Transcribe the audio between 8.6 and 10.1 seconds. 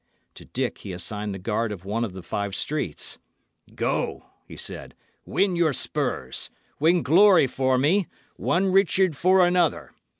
Richard for another.